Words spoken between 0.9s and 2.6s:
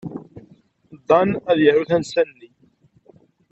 Dan ad yaru tansa-nni.